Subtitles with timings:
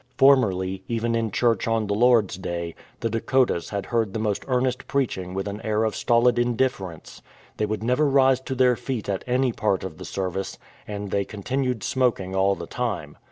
[0.17, 4.87] Formerly, even in church on the Lord's Day, the Dakotas had heard the most earnest
[4.87, 7.21] preaching with an air of stolid indifference.
[7.57, 11.23] They would never rise to their feet at any part of the service, and they
[11.23, 13.15] continued smoking all the time.